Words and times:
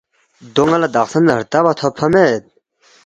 دو 0.53 0.63
ن٘ا 0.69 0.77
لہ 0.81 0.89
دخسن 0.95 1.23
ردَبا 1.37 1.71
تھوبفا 1.79 2.07
مید 2.13 2.43